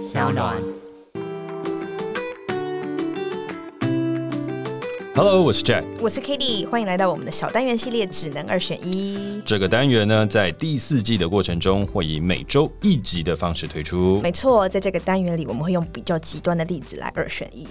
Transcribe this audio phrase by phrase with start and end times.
[0.00, 0.56] 小暖。
[5.14, 9.42] Hello，我是 Jack，我是 Kitty，欢迎来到我们的小单元系列，只能二选一。
[9.44, 14.18] 这个单元呢，在第四季的过程中，会以每周一集的方式推出。
[14.22, 17.68] 没错，在这个单元里，我们会用比较极端的例子来二选一。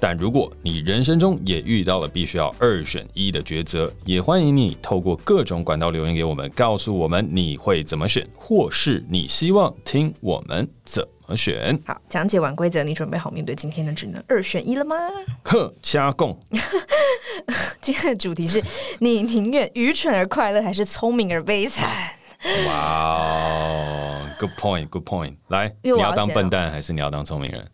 [0.00, 11.78] 但如果你人生中也遇到了必须要二选一的抉择，也欢迎你透过各种管道留言给我们，告诉我们你会怎么选，或是你希望听我们怎么选。
[11.86, 14.96] 好，讲解完规则，你准备好面对今天的只能二选一了吗？
[15.42, 16.38] 呵，加贡。
[17.80, 18.62] 今天的主题是
[18.98, 21.88] 你宁愿愚蠢而快乐，还是聪明而悲惨？
[22.66, 25.36] 哇、wow，Good point，Good point。
[25.48, 27.68] 来，你要当笨蛋，还是你要当聪明人？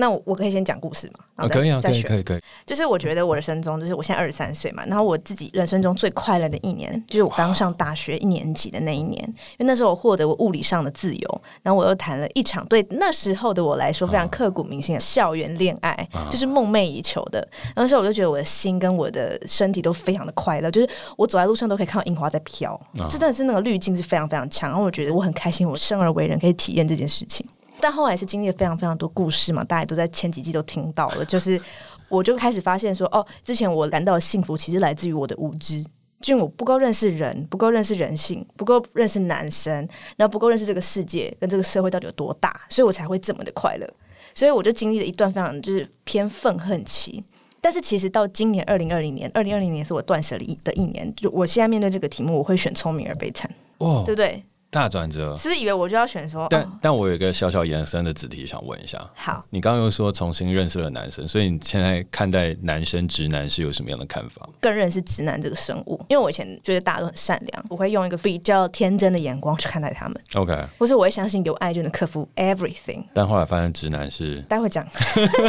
[0.00, 1.24] 那我可以先讲故事吗？
[1.36, 2.40] 啊，可以啊，可以，可以，可以。
[2.66, 17.46] 就是我觉得我的生中，就是我现在二十三岁嘛，然后我自己人生中最快乐的一年，就是我刚上大学一年级的那一年，因为那时候我获得我物理上的自由，然后我又谈了一场对那时候的我来说非常刻骨铭心的校园恋爱，啊，就是梦寐以求的。
[17.76, 24.70] 那时候我就觉得我的心跟我的身体都非常的快乐，就是我走在路上都可以看到樱花在飘，这真的是那个滤镜是非常非常强。
[24.70, 27.46] 然后我觉得我很开心，我生而为人可以体验这件事情。
[27.80, 31.24] 但后来是经历了非常非常多故事嘛，大家都在前几季都听到了。
[31.26, 31.60] 就是
[32.08, 35.84] 我就开始发现说，哦，之前我感到的幸福其实来自于我的无知，
[36.20, 39.74] 就我不够认识人，不够认识人性，不够认识男生，
[40.16, 43.88] 然后不够认识这个世界跟这个社会到底有多大，所以我才会这么的快乐。
[44.34, 47.22] 所以我就经历了一段非常就是偏愤恨期。
[47.62, 51.12] 但是其实到今年二零二零年，二零二零年是我断舍离的一年。
[51.14, 54.42] 就我现在面对这个题目，我会选聪明而悲惨，哦，对不对？
[54.70, 56.46] 大转折，是不是以为我就要选说？
[56.48, 58.98] 但、哦、但我有一个小小延伸的子题想问一下。
[59.14, 64.48] 好，你刚刚又说重新认识了男生，所以你现在看待男生直男是有什么样的看法？
[64.60, 70.22] 更认识直男这个生物，因为我以前觉得大家都很善良，我会用一个比较天真的眼光去看待他们。
[70.34, 73.02] OK，或是我会相信有爱就能克服 everything。
[73.12, 74.86] 但后来发现直男是，待会讲。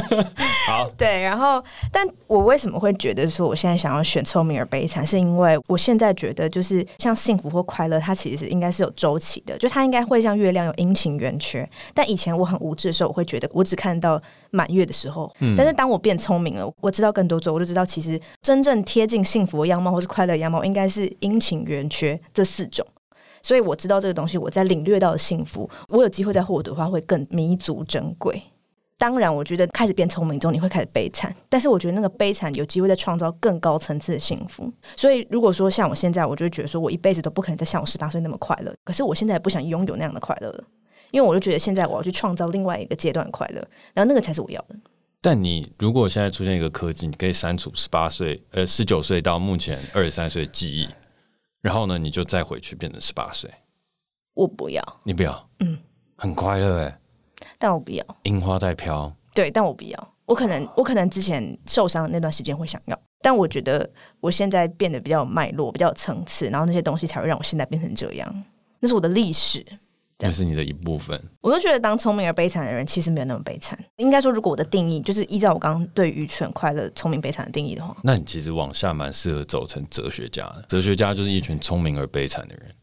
[0.68, 9.92] 好，对，然后，但我为什么会觉得说我现在想要选聪明而悲惨，是因为我现在觉得就是像幸福或快乐，它其实应该是有周期的，就它应。
[9.92, 14.18] 该会像月亮有阴晴圆缺，但以前我很无知的时候，我会觉得我只看到
[14.52, 15.30] 满月的时候。
[15.40, 22.88] 嗯，但是当我变聪明了，我知道更多之后，我就知道其实真正贴近幸福的样貌或是快乐的样貌，应该是阴晴圆缺这四种。
[23.44, 28.42] 所以我知道这个东西，我在领略到的幸福，我有机会再获得的话，会更弥足珍贵。
[29.02, 31.36] 当然，我觉得开始变聪明之后，你会开始悲惨。
[31.50, 34.72] 但是，我觉得那个悲惨有机会再创造更高层次的幸福。
[34.96, 38.72] 所以，如果说像我现在，我就会觉得说我一辈子都不可能再像我十八岁那么快乐。
[38.84, 40.64] 可是，我现在也不想拥有那样的快乐了，
[41.10, 43.56] 因为我就觉得现在我要去创造另外一个阶段的快乐，
[43.96, 44.76] 然后那个才是我要的。
[45.20, 50.88] 但你如果现在出现一个科技，你可以删除十八岁、呃十九岁到目前二十三岁的记忆，
[51.62, 53.50] 然后呢，你就再回去变成十八岁。
[54.36, 55.80] 我不要，你不要，嗯，
[56.18, 57.01] 很快乐哎。
[57.58, 59.14] 但我不要，樱花在飘。
[59.34, 60.14] 对，但我不要。
[60.26, 68.44] 我可能，我可能之前受伤的那段时间会想要，但我觉得我现在变得比较有脉络，比较有层次，然后那些东西才会让我现在变成这样。
[68.80, 69.66] 那是我的历史，
[70.20, 71.22] 那是你的一部分。
[71.42, 73.78] 我都觉得，当聪明而悲惨的人，其实没有那么悲惨。
[73.98, 80.66] 应该说，如果我的定义就是依照我刚刚对愚蠢、快乐、聪明、悲惨的定义的话，那你其实往下蛮适合走成哲学家的。
[80.70, 82.74] 哲学家就是一群聪明而悲惨的人。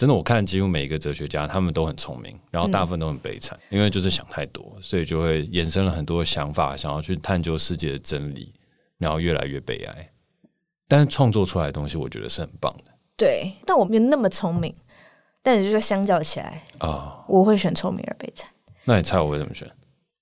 [0.00, 8.54] 真的，我看几乎每一个哲学家，他们都很聪明，然后大部分都很悲惨，嗯，因为就是想太多，所以就会衍生了很多想法，想要去探究世界的真理，
[8.96, 10.10] 然后越来越悲哀。
[10.88, 12.84] 但是创作出来的东西，我觉得是很棒的。
[13.14, 14.74] 对，但我没有那么聪明，
[15.42, 18.48] 但也就是说相较起来啊，哦，我会选聪明而悲惨。
[18.84, 19.70] 那你猜我会怎么选？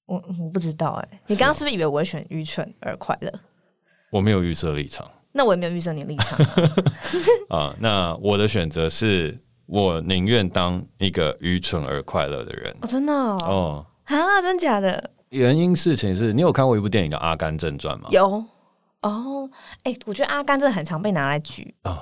[0.07, 3.33] 我我不知道哎，欸，你刚刚是不是以为我会选愚蠢而快乐？
[4.11, 6.37] 我没有预设立场，那我也没有预设你的立场
[7.49, 7.73] 啊。
[7.79, 9.39] 那我的选择是。
[9.69, 12.75] 我宁愿当一个愚蠢而快乐的人。
[12.81, 15.11] 哦，真的哦，哦啊，真假的？
[15.29, 18.09] 原因事情是你有看过一部电影叫《阿甘正传》吗？
[18.11, 18.43] 有
[19.03, 19.49] 哦，
[19.83, 21.99] 哎、欸，我觉得阿甘真的很常被拿来举哦。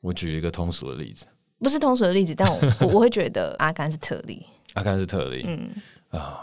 [0.00, 1.26] 我举一个通俗的例子，
[1.58, 2.58] 不是通俗的例子，但我
[2.94, 4.44] 我会觉得阿甘是特例。
[4.72, 5.70] 阿甘是特例，嗯
[6.08, 6.38] 啊、哦，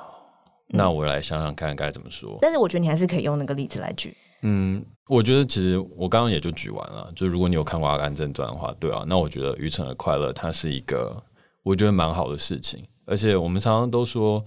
[0.67, 2.37] 那我来想想看该怎么说。
[2.41, 4.15] 但是我觉得你还是可以用那个例子来举。
[4.41, 7.11] 嗯，我觉得其实我刚刚也就举完了。
[7.13, 11.21] 就如果你有看过《阿甘正传》的话，对啊，那我觉得愚蠢的快乐，它是一个
[11.61, 12.81] 我觉得蛮好的事情。
[13.05, 14.41] 而且我们常常都说，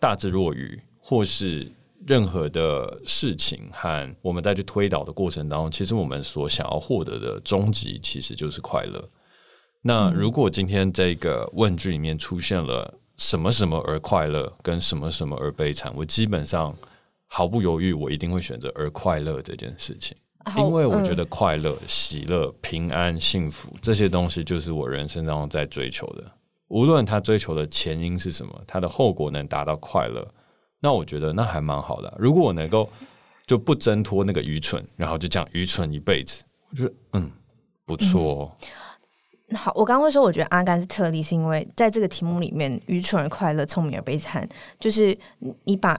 [0.00, 1.70] 大智若愚，或是
[2.04, 9.02] 任何的事情和我们在去推导的过程当中，其实我们所想要获得的终极其实就是快乐。
[9.82, 16.74] 那如果今天这个问句里面出现了什么什么而快乐，跟什么什么而悲惨，我基本上。
[17.28, 20.16] 毫不犹豫，我一定会选择而快乐这件事情，
[20.56, 26.24] 因为我觉得快乐、嗯、喜乐、平安、幸福这些东西，就是我人生当中在追求的。
[26.68, 30.26] 无论他追求的前因是什么，他的后果能达到快乐，
[30.80, 32.14] 那我觉得那还蛮好的。
[32.18, 32.88] 如果我能够
[33.46, 37.30] 就不挣脱那个愚蠢，然后就这样愚蠢一辈子，我觉得嗯
[37.86, 38.52] 不错哦。
[39.48, 44.46] 嗯、好，我刚刚会说，我觉得阿甘是特例，是因为在这个题目里面，愚蠢而快乐，聪明而悲惨，
[44.78, 45.16] 就是
[45.64, 45.98] 你把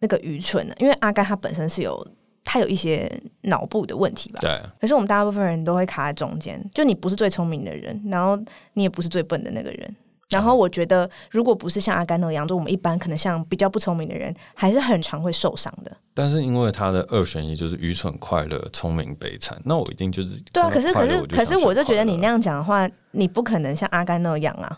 [0.00, 2.06] 那个愚蠢呢，因为阿甘他本身是有。
[2.42, 3.08] 他有一些
[3.42, 4.40] 脑部的问题吧？
[4.40, 4.60] 对。
[4.80, 8.36] 可是我们大部分人都会卡在中间，就你不是最聪明的人，然后
[8.72, 9.96] 你也不是最笨的那个人。
[10.30, 15.96] 然后我觉得，如果不是像阿甘那样，就我们一般可能像比较不聪明的人，还是很常会受伤的。
[16.14, 20.70] 但是因为他的二选一就是愚蠢、快乐、聪明、悲惨，那我一定就是对啊。
[20.70, 24.76] 可是可是可是，我就觉得你那样讲的话，你不可能像阿甘那样啊，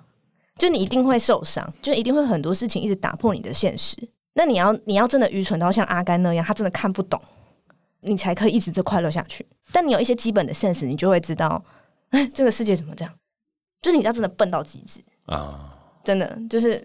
[0.58, 3.96] 就你一定会受伤，就一定会很多事情一直打破你的现实。
[4.34, 7.20] 那你要你要真的愚蠢到像阿甘那样，他真的看不懂。
[8.00, 9.46] 你才可以一直这快乐下去。
[9.70, 11.62] 但你有一些基本的 sense，你就会知道，
[12.10, 13.14] 哎， 这个世界怎么这样？
[13.80, 15.76] 就是你要真的笨到极致啊！
[16.04, 16.84] 真的就是。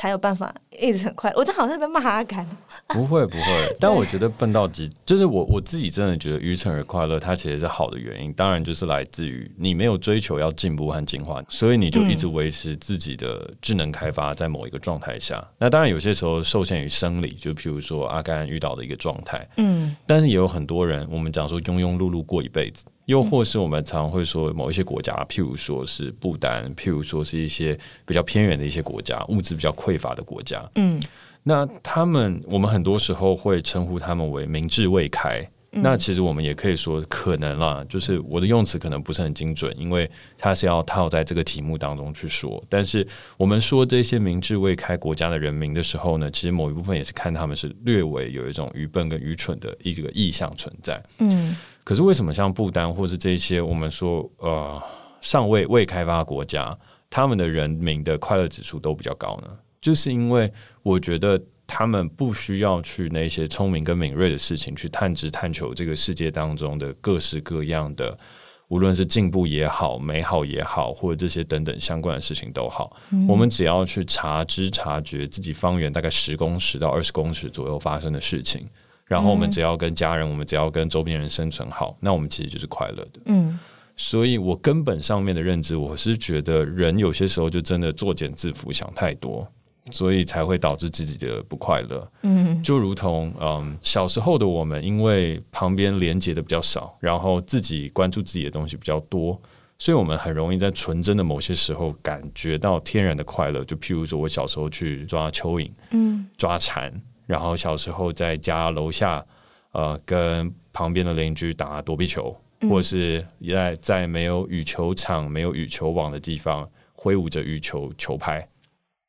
[0.00, 0.50] 才有办法
[0.80, 1.36] 一直很快乐。
[1.36, 2.46] 我这好像在骂阿甘，
[2.88, 3.42] 不会不会。
[3.78, 8.32] 但我觉得笨到极，就是我我自己真的觉得愚蠢而快乐，它其实是好的原因。
[8.32, 15.46] 当然就是来自于你没有追求要进步和进化，所以你就一直维持自己的智能开发在某一个状态下。
[15.58, 19.46] 那当然有些时候受限于生理，就譬如说阿甘遇到的一个状态。
[19.58, 22.86] 嗯，但是也有很多人，我们讲说庸庸碌碌过一辈子。
[23.10, 27.76] 又或是我们常常会说某一些国家，譬如说是不丹，譬如说是一些
[28.06, 30.64] 比较偏远的一些国家，物质比较匮乏的国家。
[30.76, 31.02] 嗯，
[31.42, 35.44] 那他们我们很多时候会称呼他们为明智未开。
[35.72, 35.82] 嗯。
[35.82, 42.62] 那其实我们也可以说可能啦，就是我的用词可能不是很精准，因为它是要套在这个题目当中去说。
[42.68, 43.06] 但是
[43.36, 51.02] 我们说这些明智未开国家的人民的时候呢，其实某一部分也是看他们是略微有一种愚笨跟愚蠢的一个意向存在。
[51.18, 51.56] 嗯。
[51.84, 54.80] 可是为什么像不丹或是这些我们说呃
[55.20, 56.76] 尚未未开发国家，
[57.08, 59.48] 他们的人民的快乐指数都比较高呢？
[59.80, 60.52] 就是因为
[60.82, 61.40] 我觉得
[61.72, 68.18] 他们不需要去那些聪明跟敏锐的事情去探知探求这个世界当中的各式各样的，
[68.66, 78.66] 无论是进步也好、美好也好，或者这些等等相关的事情都好，嗯、我们只要去察知察觉自己方圆大概十公尺到二十公尺左右发生的事情。
[79.06, 83.20] 然后我们只要跟家人，嗯、我们只要跟周边人生存好，那我们其实就是快乐的。
[83.26, 83.58] 嗯，
[83.96, 89.46] 所以我根本上面的认知，我是觉得人有些时候就真的作茧自缚，想太多，
[89.90, 92.12] 所以才会导致自己的不快乐。
[92.22, 99.40] 嗯，就如同嗯小时候的我们，因为旁边连接的比较少，然后自己关注自己的东西比较多，
[99.78, 103.64] 所以我们很容易在纯真的某些时候感觉到天然的快乐。
[103.64, 106.92] 就譬如说我小时候去抓蚯蚓，嗯，抓蝉。
[107.26, 109.24] 然后小时候在家楼下，
[109.70, 118.48] 呃，跟旁边的邻居打躲避球，嗯、或是在在没有羽球场、没有羽球网的地方挥舞着羽球球拍，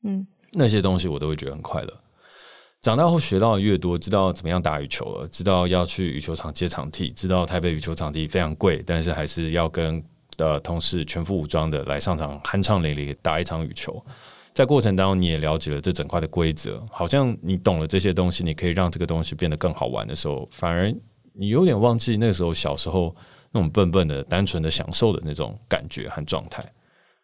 [0.03, 1.94] 嗯，那些东西我都会觉得很快乐。
[2.81, 10.03] 长大后学到的越多，知道怎么样打羽球了，知道要去羽球场接场地，知道台北羽球场地非常贵，但是还是要跟
[10.36, 14.03] 的同事全副武装的来上场酣畅淋漓打一场羽球。
[14.53, 20.92] 在过程当中，你也了解了这整块的规则，好像你懂了这些东西，你可以让这个东西变得更好玩的时候，反而
[21.33, 23.15] 你有点忘记那时候小时候
[23.51, 26.65] 那种笨笨的、单纯的享受的那种感觉和状态。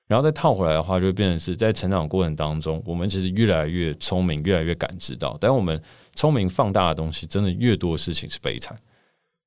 [0.08, 5.82] 然后再套回来的话，就会变成是在成长过程当中，我们其实越来越聪明，越来越感知到，但我们
[6.16, 8.76] 聪明放大的东西，真的越多的事情是悲惨。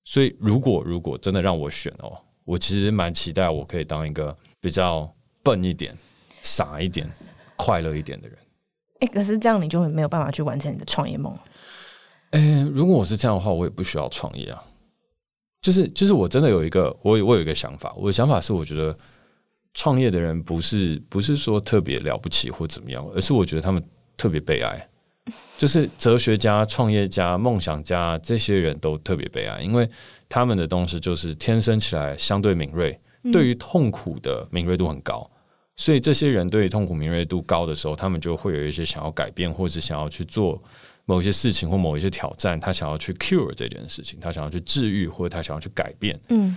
[0.04, 5.96] 所以，如果如果真的让我选哦，我其实蛮期待我可以当一个比较笨一点、
[6.42, 7.11] 傻一点。
[7.62, 8.38] 快乐一点的人，
[9.00, 11.30] 哎、欸，可是这样你就没有办法去完成你的创业梦。
[12.30, 14.64] 哎、欸，如果我是这样的话，我也不需要创业啊。
[15.61, 18.99] 就是就是，我真的有一个，我我有一个想法，我的想法是，我觉得
[19.74, 23.82] 创业的人不是不是说特别了不起或怎么样，而是我觉得他们
[24.16, 24.86] 特别悲哀。
[25.56, 29.88] 就是哲学家、创业家、梦想家这些人都特别悲哀，因为
[30.28, 32.98] 他们的东西就是天生起来相对敏锐，
[33.32, 35.30] 对于痛苦的敏锐度很高。
[35.76, 40.60] 所以这些人对于痛苦敏锐度高的时候，他们就会有一些想要改变，或者是想要去做
[41.04, 42.58] 某一些事情或某一些挑战。
[42.58, 46.18] 他想要去 cure 这件事情，他想要去治愈，或者他想要去改变。
[46.30, 46.56] 嗯，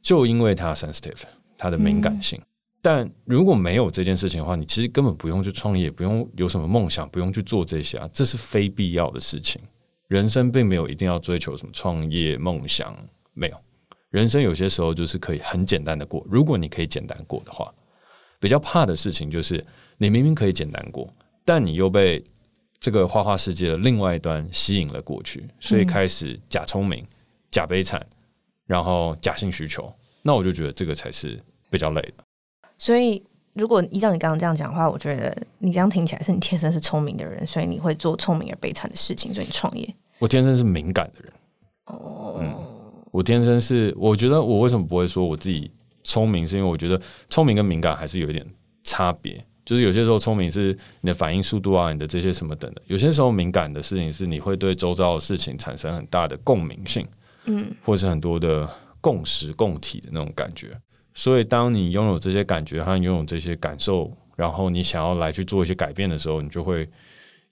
[0.00, 1.22] 就因为他 sensitive，
[1.58, 2.38] 他的敏感性。
[2.40, 2.46] 嗯。
[2.82, 9.62] 但如果没有这件事情的话，你其实根本不用去创业，不用有什么梦想，不用去做这些啊，这是非必要的事情。
[10.08, 12.94] 人生并没有一定要追求什么创业梦想，
[13.32, 13.56] 没有。
[14.10, 17.72] 人生有些时候就是可以很简单的过，如果你可以简单过的话。
[18.40, 19.64] 比较怕的事情就是，
[19.98, 21.08] 你明明可以简单过，
[21.44, 22.20] 但你又被
[22.80, 27.06] 这个花花世界的另外一端吸引了过去，所以开始假聪明、
[27.52, 28.04] 假悲惨，
[28.66, 29.94] 然后假性需求。
[30.22, 32.24] 那我就觉得这个才是比较累的。
[32.82, 33.22] 所以
[33.52, 39.88] 如果依照你刚刚这样讲的话，我觉得你这样听起来是你天生是聪明的人，所以你会做聪明而悲惨的事情，所以你创业。
[40.18, 41.32] 我天生是敏感的人。
[41.84, 42.52] 哦，嗯，
[43.12, 45.70] 我天生是，我觉得我为什么不会说我自己
[46.02, 48.44] 聪明，是因为我觉得聪明跟敏感还是有一点
[48.82, 49.40] 差别。
[49.64, 57.06] 就是有些时候聪明是你的反应速度啊，你的这些什么等的；有些时候敏感的事情是你会对周遭的事情产生很大的共鸣性，
[57.44, 58.68] 嗯，或是很多的
[59.00, 60.76] 共识共体的那种感觉。
[61.14, 66.88] 所以，当你拥有这些感觉和拥有这些感受，然后你想要来去做一些改变的时候，你就会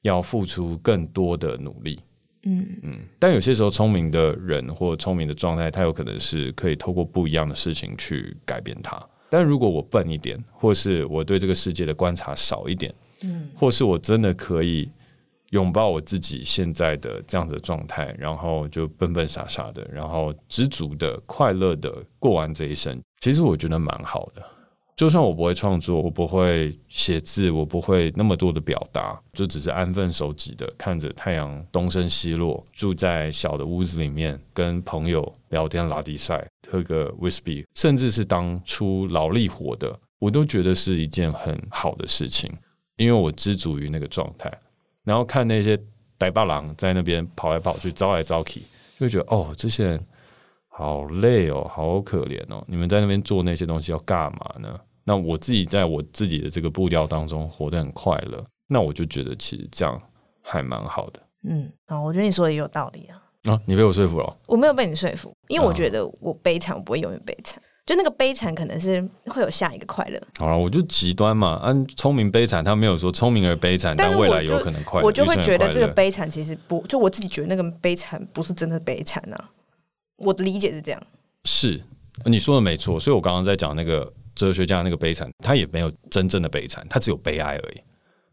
[0.03, 2.01] 要付出更多的努力。
[2.45, 2.99] 嗯嗯。
[3.19, 9.01] 但有些时候，聪明的人或聪明的状态，他有可能是可以透过不一样的事情去改变它。
[9.29, 14.91] 但如果我笨一点，或是我对这个世界的观察少一点，嗯，或是我真的可以。
[15.51, 23.01] 拥抱我自己现在的这样的状态，然后就笨笨傻傻的，然后知足的、快乐的过完这一生。
[23.21, 24.43] 其实我觉得蛮好的。
[24.97, 42.53] 就算我不会创作，我不会写字，我不会那么多的表达，就只是安分守己的看着太阳东升西落，住在小的屋子里面，跟朋友聊天、拉迪赛、喝个 whisky，甚至是当出劳力活的，我都觉得是一件很好的事情，
[42.99, 44.53] 因为我知足于那个状态。
[45.05, 45.79] 然后看那些
[46.19, 48.61] 呆巴狼在那边跑来跑去、招来招去，
[48.99, 50.07] 就会觉得哦，这些人
[50.69, 52.65] 好累哦，好可怜哦。
[52.67, 54.79] 你们在那边做那些东西要干嘛呢？
[55.05, 60.01] 那我自己在我自己的这个步调当中活得很快乐，那我就觉得其实这样
[60.43, 61.21] 还蛮好的。
[61.45, 63.23] 嗯，啊，我觉得你说的也有道理啊。
[63.45, 64.37] 啊，你被我说服了？
[64.47, 67.61] 我没有被你说服，因为我觉得我悲惨，我不会永远悲惨。
[67.91, 70.23] 就那个悲惨，可能是会有下一个快乐。
[70.39, 75.05] 好了，我就极端嘛，按聪明悲惨，他没有说聪明而悲惨，但未来有可能快乐。
[75.05, 79.51] 我就会觉得这个悲惨其实不，就我自己觉得那个悲惨不是真的悲惨啊。
[80.19, 81.03] 我的理解是这样。
[81.47, 81.83] 是，
[82.27, 83.01] 你说的没错。
[83.01, 87.81] 所以我刚刚在讲那个哲学家那个悲惨，他也没有真正的悲惨，他只有悲哀而已。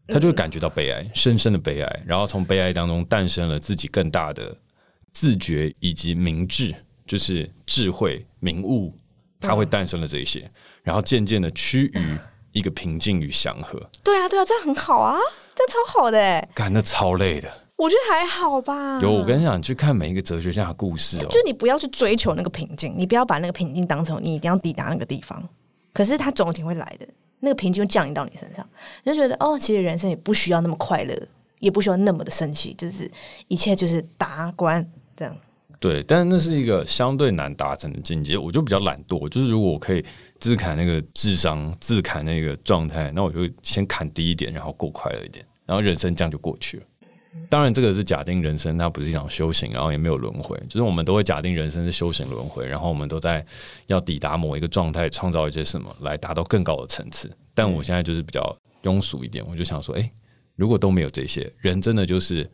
[0.06, 4.56] 他就会感觉到悲哀，嗯、深深的悲哀，然后从悲哀当中诞生了自己更大的
[5.12, 6.72] 自觉以及明智，
[7.04, 8.94] 就是智慧、明悟。
[9.40, 10.50] 它会诞生了这些，
[10.82, 12.18] 然后渐渐的趋于
[12.52, 13.78] 一个平静与祥和。
[14.02, 15.18] 对啊，对啊，这样很好啊，
[15.54, 16.48] 这样超好的哎。
[16.54, 17.48] 干，那超累的。
[17.76, 18.98] 我觉得还好吧。
[19.00, 25.40] 有，我跟你讲，你去看每一个哲学家的故事哦，就你不要去追求那个平静，你不要把那个平静当成你一定要抵达那个地方。
[25.92, 27.06] 可是它总有一天会来的，
[27.38, 28.68] 那个平静会降临到你身上，
[29.04, 31.16] 你就觉得哦，其实人生也不需要那么快乐，
[31.60, 33.08] 也不需要那么的生气，就是
[33.46, 34.84] 一切就是达观
[35.16, 35.36] 这样。
[35.80, 38.36] 对，但是那是一个相对难达成的境界。
[38.36, 40.04] 我就比较懒惰，就是如果我可以
[40.40, 46.82] 自砍那个智商，自砍那个状态，那我就先砍低一点，然后过快乐一点，然后人生这样就过去了。
[47.48, 53.44] 当然，这个是假定人生它不是一场修行，然后也没有轮回，就是我们都会假定人生是修行轮回，然后我们都在
[53.86, 57.30] 要抵达某一个状态，创造一些什么来达到更高的层次。
[57.54, 60.10] 但我现在就是比较庸俗一点，我就想说，哎，
[60.56, 62.50] 如果都没有这些，人真的就是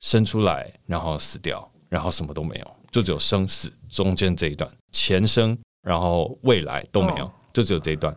[0.00, 1.70] 生出来然后死掉。
[1.92, 8.16] 然后什么都没有，就只有生死中间这一段，前生然后未来都没有，哦、就只有这一段。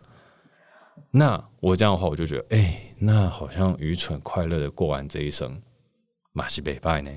[1.12, 5.62] 那我这样的话，我就觉得，哎，那好像愚蠢快乐的过完这一生，
[6.32, 7.12] 马西北拜呢？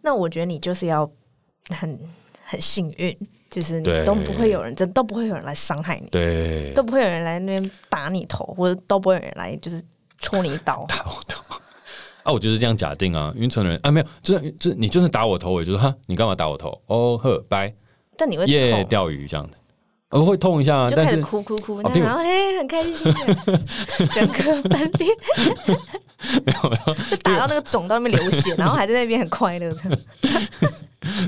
[0.00, 1.10] 那我觉得你就是要
[1.70, 1.98] 很
[2.46, 3.18] 很幸运，
[3.50, 9.82] 就是你都不会有人，真都不会有人来伤害你，对，都不会有人来那边打你头，或者都不会有人来就是
[10.18, 11.42] 戳你一刀， 打我头。
[12.22, 16.80] 啊，我就是这样假定啊，晕船的人啊，没有，就是就是你就是打我头，我就说哈，你干嘛打我头？
[16.86, 17.72] 哦呵，拜。
[18.16, 19.56] 但你会耶钓鱼这样的，
[20.10, 23.12] 我会痛一下，就开始哭哭哭，然后嘿很开心，
[24.14, 25.08] 人格分裂，
[26.44, 29.98] 没有没有，就打到那个肿到那边流血， 然后还在那边很快乐的。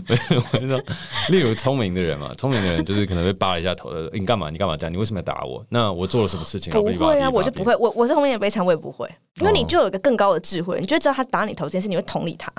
[0.09, 0.83] 没有，我就说，
[1.31, 4.51] 例如聪明的人嘛，聪明的人就是可能会扒了一下头的，你干嘛？
[4.51, 4.93] 你干嘛这样？
[4.93, 5.65] 你为什么要打我？
[5.69, 6.73] 那我做了什么事情？
[6.73, 9.09] 不会啊，我就不会，我我是后面的悲惨，我也不会，
[9.41, 12.53] 因为你就有一个更高的智慧，你就知道他打你头这件事，你会同理他，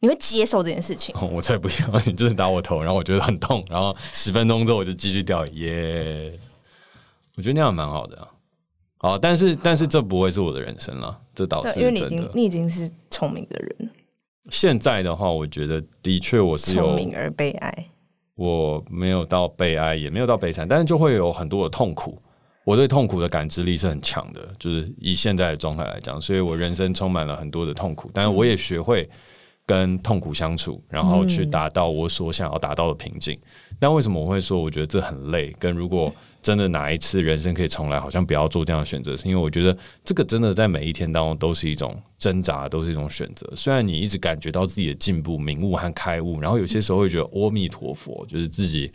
[0.00, 1.14] 你会接受这件事情。
[1.20, 6.38] 哦、我才不要， 你就是打我头，然后我觉得很痛，然后十分钟之后我就继续钓鱼耶。
[7.36, 8.28] 我觉得那样蛮好的啊，
[8.98, 13.94] 好，但是但是这不会是我的人生了，这倒是因为你已经你已经是聪明的人了。
[14.50, 17.86] 现在的话，我觉得的确我是有聪明而悲哀。
[18.34, 22.20] 我没有到悲哀，也没有到悲惨，但是就会有很多的痛苦。
[22.64, 29.08] 我对痛苦的感知力是很强的，就是以现在的状态来讲，所以我人生充满了很多的痛苦，但是我也学会
[29.70, 33.38] 跟痛苦相处，然后去达到我所想要达到的平静。
[33.78, 35.54] 但为什么我会说我觉得这很累？
[35.60, 36.12] 跟如果
[36.42, 43.48] 真的哪一次人生可以重来，好像不要做这样的选择，是因为我觉得这个真的在每一天当中都是一种挣扎，都是一种选择。
[43.54, 48.92] 虽然你一直感觉到自己的进步、明悟和开悟，然后有些时候会觉得阿弥陀佛，就是自己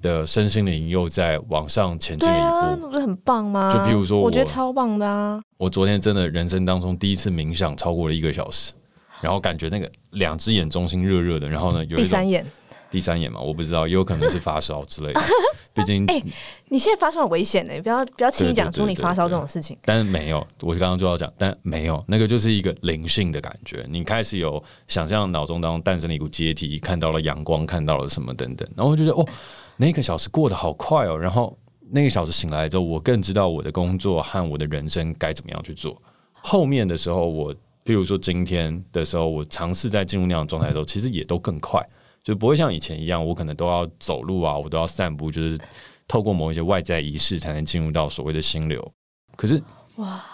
[0.00, 3.74] 的身心灵又在往上前进了一步，啊、那不是很棒吗？
[3.74, 5.40] 就比如说我，我觉得超棒的啊！
[5.56, 8.72] 我昨天真的人生当中第一次冥想超过了一个小时，
[9.20, 12.44] 然后感觉那个两只眼中心热热的，然后呢，有第三眼。
[12.90, 15.20] 第三眼嘛，我不知道，也有可能是发烧之类的。
[15.74, 16.24] 毕竟，哎、欸，
[16.68, 19.76] 你现在发烧很危险的，不要不要轻易讲出你发烧这种事情。
[19.84, 23.84] 但是没有，我刚刚就要讲，但没有，那个就是一个灵性的感觉。
[23.88, 29.26] 你开始有想象，脑中当中诞生了一股阶梯，看到了阳光，看到了什么等等，然后我就觉得哦，
[29.76, 31.18] 那个小时过得好快哦。
[31.18, 31.58] 然后
[31.90, 36.00] 那个小时醒来之后，我更知道我的工作和我的人生该怎么样去做。
[36.34, 37.52] 后面的时候，我
[37.84, 41.80] 比如说今天的时候，我尝试在进入那样的状态的时候，其实也都更快。
[42.22, 45.58] 就不会像以前一样，我可能都要走路啊，我都要散步，就是
[46.08, 48.92] 透过某一些外在仪式才能进入到所谓的心流。
[49.36, 49.62] 可是，
[49.96, 50.24] 哇，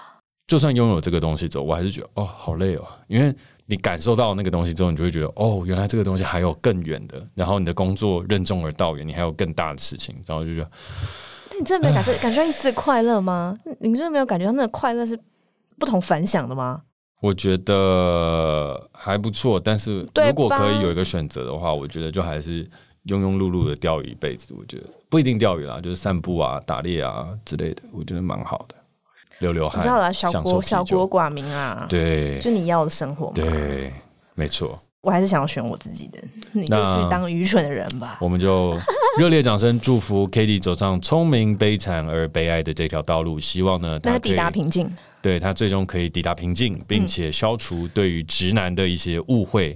[0.47, 2.87] 就算拥有这个东西之后，我还是觉得哦，好累哦。
[3.09, 3.35] 因为
[3.66, 7.26] 你感受到那个东西之后，你就会觉得哦，原来这个东西还有更远的。
[7.35, 10.71] 然后你的工作任重而道远，你还有更大的事情，然后就觉得，
[11.50, 13.57] 那你真的没有感受感觉到一丝快乐吗？
[13.80, 15.19] 你真的没有感觉到那个快乐是
[15.76, 16.83] 不同凡响的吗？
[17.21, 22.65] 我觉得还不错，但是如果可以有一个选择的话，我觉得就还是
[23.07, 24.55] 庸庸碌碌的钓鱼一辈子。
[24.59, 28.75] 我觉得不一定钓鱼啦，就是散步啊、打猎啊之类的，我觉得蛮好的。
[29.41, 33.93] 流流汗，你知道啦，小国小国寡民啊，对，就你要的生活嘛，对，
[34.35, 34.79] 没错。
[35.02, 36.19] 我还是想要选我自己的，
[36.52, 38.19] 你就去当愚蠢的人吧。
[38.21, 38.76] 我们就
[39.19, 44.90] 热烈掌声祝福 k a t i e 走上聪明、悲惨而悲哀的这条道路，希望呢，他抵达平静。
[45.23, 49.75] 对，他最终可以抵达平静，并且消除对于直男的一些误会，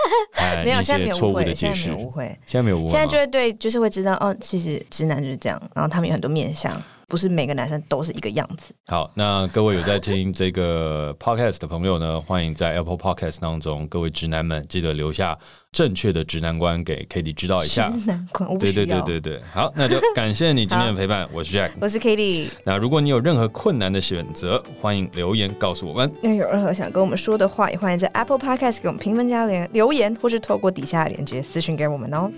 [0.64, 6.70] 没有，现在没有误会，现在没有误会，现在没有误会，现在就会对，就是会知道哦，其实直男就是这样，然后他们有很多面向。
[7.08, 8.74] 不是每个男生都是一个样子。
[8.86, 15.38] 好，那各位有在听这个 podcast 的朋友呢，欢迎在 Apple Podcast 当中，各位直男们记得留下
[15.70, 17.90] 正确的直男观给 k a t i e 知道一下。
[17.90, 19.40] 直男观，对对对对对。
[19.52, 22.50] 好，那就感谢你今天的陪伴，我是 Jack，我是 k a t i e。
[22.64, 26.12] 那如果你有任何困难的选择，欢迎留言告诉我们。
[26.20, 32.28] 那有任何想跟我们说的话，也欢迎在 Apple Podcast 给我们评分加连留言，或是透过底下的链接私讯给我们哦。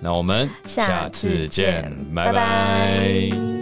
[0.00, 2.32] 那我们下次见，拜拜。
[2.32, 3.61] 拜拜。